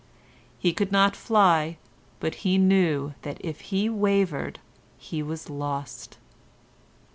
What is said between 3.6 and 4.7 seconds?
he wavered